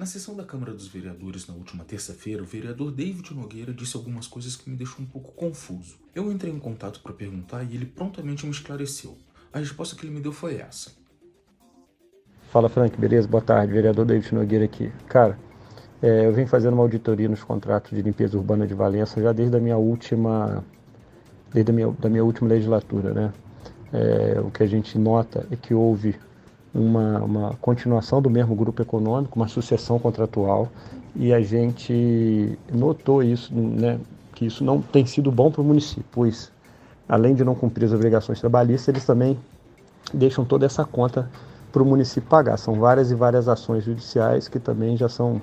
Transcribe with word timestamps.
Na 0.00 0.06
sessão 0.06 0.34
da 0.34 0.44
Câmara 0.44 0.72
dos 0.72 0.88
Vereadores 0.88 1.46
na 1.46 1.52
última 1.52 1.84
terça-feira, 1.84 2.42
o 2.42 2.46
vereador 2.46 2.90
David 2.90 3.34
Nogueira 3.34 3.70
disse 3.70 3.98
algumas 3.98 4.26
coisas 4.26 4.56
que 4.56 4.70
me 4.70 4.74
deixou 4.74 5.04
um 5.04 5.06
pouco 5.06 5.30
confuso. 5.32 5.98
Eu 6.14 6.32
entrei 6.32 6.50
em 6.50 6.58
contato 6.58 7.00
para 7.00 7.12
perguntar 7.12 7.62
e 7.64 7.74
ele 7.74 7.84
prontamente 7.84 8.46
me 8.46 8.50
esclareceu. 8.50 9.18
A 9.52 9.58
resposta 9.58 9.94
que 9.94 10.06
ele 10.06 10.14
me 10.14 10.22
deu 10.22 10.32
foi 10.32 10.56
essa. 10.56 10.92
Fala 12.50 12.70
Frank, 12.70 12.98
beleza? 12.98 13.28
Boa 13.28 13.42
tarde, 13.42 13.74
vereador 13.74 14.06
David 14.06 14.34
Nogueira 14.34 14.64
aqui. 14.64 14.90
Cara, 15.06 15.38
é, 16.00 16.24
eu 16.24 16.32
venho 16.32 16.48
fazendo 16.48 16.72
uma 16.72 16.82
auditoria 16.82 17.28
nos 17.28 17.44
contratos 17.44 17.90
de 17.90 18.00
limpeza 18.00 18.38
urbana 18.38 18.66
de 18.66 18.72
Valença 18.72 19.20
já 19.20 19.32
desde 19.32 19.54
a 19.54 19.60
minha 19.60 19.76
última, 19.76 20.64
desde 21.52 21.72
a 21.72 21.74
minha, 21.74 21.90
da 21.90 22.08
minha 22.08 22.24
última 22.24 22.48
legislatura, 22.48 23.12
né? 23.12 23.32
É, 23.92 24.40
o 24.40 24.50
que 24.50 24.62
a 24.62 24.66
gente 24.66 24.98
nota 24.98 25.46
é 25.50 25.56
que 25.56 25.74
houve 25.74 26.18
uma, 26.74 27.18
uma 27.18 27.54
continuação 27.60 28.22
do 28.22 28.30
mesmo 28.30 28.54
grupo 28.54 28.80
econômico, 28.82 29.38
uma 29.38 29.48
sucessão 29.48 29.98
contratual, 29.98 30.68
e 31.14 31.32
a 31.32 31.40
gente 31.40 32.58
notou 32.72 33.22
isso, 33.22 33.52
né, 33.54 33.98
que 34.34 34.46
isso 34.46 34.62
não 34.62 34.80
tem 34.80 35.04
sido 35.04 35.30
bom 35.30 35.50
para 35.50 35.60
o 35.60 35.64
município, 35.64 36.04
pois 36.12 36.52
além 37.08 37.34
de 37.34 37.44
não 37.44 37.54
cumprir 37.54 37.86
as 37.86 37.92
obrigações 37.92 38.38
trabalhistas, 38.38 38.88
eles 38.88 39.04
também 39.04 39.36
deixam 40.14 40.44
toda 40.44 40.64
essa 40.64 40.84
conta 40.84 41.28
para 41.72 41.82
o 41.82 41.86
município 41.86 42.28
pagar. 42.28 42.56
São 42.56 42.74
várias 42.74 43.10
e 43.10 43.14
várias 43.14 43.48
ações 43.48 43.84
judiciais 43.84 44.48
que 44.48 44.58
também 44.58 44.96
já 44.96 45.08
são 45.08 45.40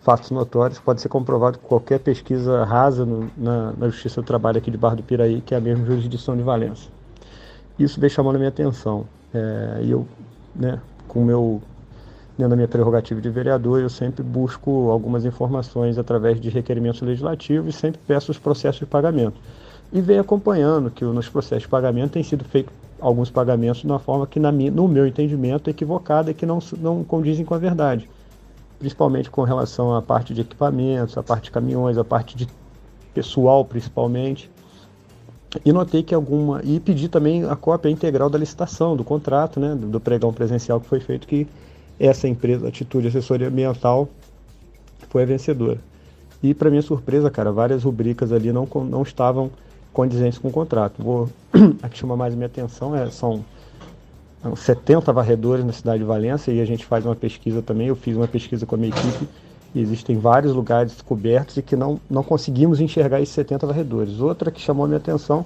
fatos 0.00 0.30
notórios, 0.30 0.78
pode 0.78 1.00
ser 1.00 1.08
comprovado 1.08 1.58
com 1.58 1.68
qualquer 1.68 2.00
pesquisa 2.00 2.64
rasa 2.64 3.04
no, 3.04 3.30
na, 3.36 3.72
na, 3.72 3.88
Justiça 3.88 4.22
do 4.22 4.24
Trabalho 4.24 4.56
aqui 4.56 4.70
de 4.70 4.78
Barra 4.78 4.96
do 4.96 5.02
Piraí, 5.02 5.42
que 5.42 5.54
é 5.54 5.58
a 5.58 5.60
mesma 5.60 5.84
jurisdição 5.84 6.34
de 6.34 6.42
Valença. 6.42 6.88
Isso 7.78 8.00
veio 8.00 8.10
chamando 8.10 8.36
a 8.36 8.38
minha 8.38 8.48
atenção. 8.48 9.04
É, 9.32 9.80
e 9.82 9.90
eu 9.90 10.06
né, 10.54 10.80
com 11.08 11.24
meu 11.24 11.62
dentro 12.40 12.50
da 12.50 12.56
minha 12.56 12.68
prerrogativa 12.68 13.20
de 13.20 13.28
vereador, 13.28 13.80
eu 13.80 13.90
sempre 13.90 14.22
busco 14.22 14.90
algumas 14.90 15.24
informações 15.24 15.98
através 15.98 16.40
de 16.40 16.48
requerimentos 16.48 17.00
legislativos 17.02 17.74
e 17.74 17.78
sempre 17.78 18.00
peço 18.06 18.30
os 18.30 18.38
processos 18.38 18.80
de 18.80 18.86
pagamento. 18.86 19.36
E 19.92 20.00
venho 20.00 20.20
acompanhando 20.20 20.90
que 20.90 21.04
nos 21.04 21.28
processos 21.28 21.64
de 21.64 21.68
pagamento 21.68 22.12
tem 22.12 22.22
sido 22.22 22.44
feito 22.44 22.72
alguns 23.00 23.30
pagamentos 23.30 23.80
de 23.80 23.86
uma 23.86 23.98
forma 23.98 24.26
que, 24.26 24.38
na 24.38 24.52
no 24.52 24.88
meu 24.88 25.06
entendimento, 25.06 25.68
é 25.68 25.70
equivocada 25.70 26.30
e 26.30 26.34
que 26.34 26.46
não, 26.46 26.58
não 26.78 27.04
condizem 27.04 27.44
com 27.44 27.54
a 27.54 27.58
verdade. 27.58 28.08
Principalmente 28.78 29.30
com 29.30 29.42
relação 29.42 29.94
à 29.94 30.00
parte 30.00 30.32
de 30.32 30.40
equipamentos, 30.40 31.18
à 31.18 31.22
parte 31.22 31.44
de 31.44 31.50
caminhões, 31.50 31.98
à 31.98 32.04
parte 32.04 32.36
de 32.36 32.48
pessoal, 33.12 33.64
principalmente. 33.64 34.50
E 35.64 35.72
notei 35.72 36.02
que 36.02 36.14
alguma. 36.14 36.60
E 36.62 36.78
pedi 36.78 37.08
também 37.08 37.44
a 37.44 37.56
cópia 37.56 37.90
integral 37.90 38.30
da 38.30 38.38
licitação, 38.38 38.96
do 38.96 39.02
contrato, 39.02 39.58
né, 39.58 39.74
do 39.74 39.98
pregão 39.98 40.32
presencial 40.32 40.80
que 40.80 40.86
foi 40.86 41.00
feito, 41.00 41.26
que 41.26 41.46
essa 41.98 42.28
empresa, 42.28 42.68
Atitude 42.68 43.08
Assessoria 43.08 43.48
Ambiental, 43.48 44.08
foi 45.08 45.24
a 45.24 45.26
vencedora. 45.26 45.78
E, 46.42 46.54
para 46.54 46.70
minha 46.70 46.80
surpresa, 46.80 47.30
cara, 47.30 47.52
várias 47.52 47.82
rubricas 47.82 48.32
ali 48.32 48.52
não, 48.52 48.66
não 48.88 49.02
estavam 49.02 49.50
condizentes 49.92 50.38
com 50.38 50.48
o 50.48 50.52
contrato. 50.52 51.02
Vou, 51.02 51.28
a 51.82 51.88
que 51.88 51.98
chama 51.98 52.16
mais 52.16 52.34
minha 52.34 52.46
atenção 52.46 52.96
é, 52.96 53.10
são 53.10 53.44
70 54.56 55.12
varredores 55.12 55.64
na 55.64 55.72
cidade 55.72 55.98
de 55.98 56.04
Valência 56.04 56.50
e 56.52 56.60
a 56.60 56.64
gente 56.64 56.86
faz 56.86 57.04
uma 57.04 57.16
pesquisa 57.16 57.60
também. 57.60 57.88
Eu 57.88 57.96
fiz 57.96 58.16
uma 58.16 58.28
pesquisa 58.28 58.64
com 58.64 58.76
a 58.76 58.78
minha 58.78 58.90
equipe 58.90 59.28
e 59.74 59.80
existem 59.80 60.18
vários 60.18 60.52
lugares 60.52 61.00
cobertos 61.02 61.56
e 61.56 61.62
que 61.62 61.76
não, 61.76 62.00
não 62.08 62.22
conseguimos 62.22 62.80
enxergar 62.80 63.20
esses 63.20 63.34
70 63.34 63.66
varredores. 63.66 64.20
Outra 64.20 64.50
que 64.50 64.60
chamou 64.60 64.84
a 64.84 64.88
minha 64.88 64.98
atenção 64.98 65.44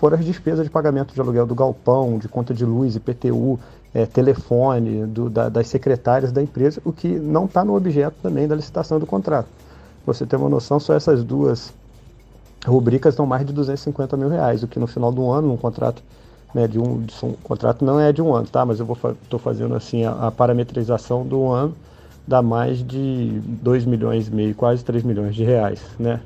foram 0.00 0.18
as 0.18 0.24
despesas 0.24 0.64
de 0.64 0.70
pagamento 0.70 1.14
de 1.14 1.20
aluguel 1.20 1.46
do 1.46 1.54
galpão, 1.54 2.18
de 2.18 2.28
conta 2.28 2.54
de 2.54 2.64
luz, 2.64 2.96
IPTU, 2.96 3.58
é, 3.94 4.04
telefone, 4.06 5.06
do, 5.06 5.30
da, 5.30 5.48
das 5.48 5.68
secretárias 5.68 6.32
da 6.32 6.42
empresa, 6.42 6.80
o 6.84 6.92
que 6.92 7.08
não 7.08 7.46
está 7.46 7.64
no 7.64 7.74
objeto 7.74 8.16
também 8.22 8.46
da 8.46 8.54
licitação 8.54 8.98
do 8.98 9.06
contrato. 9.06 9.48
Você 10.04 10.26
ter 10.26 10.36
uma 10.36 10.48
noção, 10.48 10.78
só 10.78 10.94
essas 10.94 11.24
duas 11.24 11.72
rubricas 12.66 13.14
dão 13.14 13.26
mais 13.26 13.46
de 13.46 13.52
250 13.52 14.16
mil 14.16 14.28
reais, 14.28 14.62
o 14.62 14.68
que 14.68 14.78
no 14.78 14.86
final 14.86 15.12
do 15.12 15.30
ano, 15.30 15.52
um 15.52 15.56
contrato 15.56 16.02
né, 16.54 16.66
de 16.66 16.78
um, 16.78 17.02
de 17.02 17.14
um 17.22 17.32
contrato 17.42 17.84
não 17.84 17.98
é 17.98 18.12
de 18.12 18.22
um 18.22 18.34
ano, 18.34 18.46
tá? 18.46 18.64
Mas 18.64 18.80
eu 18.80 18.98
estou 19.22 19.38
fazendo 19.38 19.74
assim 19.74 20.04
a, 20.04 20.28
a 20.28 20.30
parametrização 20.30 21.26
do 21.26 21.48
ano 21.48 21.74
dá 22.26 22.42
mais 22.42 22.78
de 22.78 23.40
2 23.62 23.84
milhões 23.84 24.28
e 24.28 24.30
meio, 24.34 24.54
quase 24.54 24.84
3 24.84 25.04
milhões 25.04 25.34
de 25.34 25.44
reais, 25.44 25.82
né? 25.98 26.20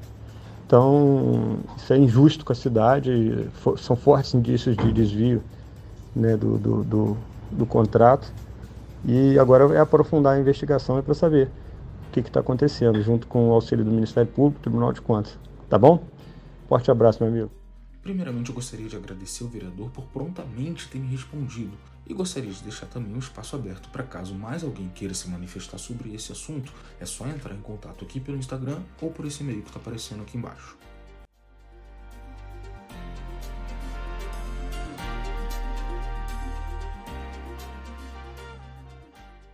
Então, 0.67 1.59
isso 1.77 1.93
é 1.93 1.99
injusto 1.99 2.45
com 2.45 2.53
a 2.53 2.55
cidade, 2.55 3.49
são 3.77 3.97
fortes 3.97 4.35
indícios 4.35 4.77
de 4.77 4.93
desvio 4.93 5.43
né, 6.15 6.37
do, 6.37 6.57
do, 6.59 6.85
do, 6.85 7.17
do 7.51 7.67
contrato. 7.67 8.33
E 9.05 9.37
agora 9.39 9.75
é 9.75 9.81
aprofundar 9.81 10.37
a 10.37 10.41
investigação 10.41 11.03
para 11.03 11.15
saber 11.15 11.49
o 12.09 12.13
que 12.13 12.21
está 12.21 12.39
acontecendo, 12.39 13.03
junto 13.03 13.27
com 13.27 13.49
o 13.49 13.53
auxílio 13.53 13.85
do 13.85 13.91
Ministério 13.91 14.31
Público, 14.31 14.61
Tribunal 14.63 14.93
de 14.93 15.01
Contas. 15.01 15.37
Tá 15.69 15.77
bom? 15.77 16.05
Forte 16.69 16.89
abraço, 16.89 17.23
meu 17.23 17.33
amigo. 17.33 17.60
Primeiramente, 18.03 18.49
eu 18.49 18.55
gostaria 18.55 18.89
de 18.89 18.97
agradecer 18.97 19.45
ao 19.45 19.51
vereador 19.51 19.91
por 19.91 20.05
prontamente 20.07 20.89
ter 20.89 20.99
me 20.99 21.09
respondido 21.09 21.77
e 22.07 22.15
gostaria 22.15 22.51
de 22.51 22.63
deixar 22.63 22.87
também 22.87 23.15
um 23.15 23.19
espaço 23.19 23.55
aberto 23.55 23.89
para 23.91 24.03
caso 24.03 24.35
mais 24.35 24.65
alguém 24.65 24.89
queira 24.89 25.15
se 25.15 25.29
manifestar 25.29 25.79
sobre 25.79 26.15
esse 26.15 26.33
assunto, 26.33 26.73
é 26.99 27.07
só 27.07 27.27
entrar 27.29 27.55
em 27.55 27.61
contato 27.61 28.05
aqui 28.05 28.19
pelo 28.19 28.39
Instagram 28.39 28.81
ou 29.01 29.11
por 29.11 29.27
esse 29.27 29.43
e-mail 29.43 29.63
que 29.63 29.69
está 29.69 29.79
aparecendo 29.79 30.23
aqui 30.23 30.37
embaixo. 30.37 30.77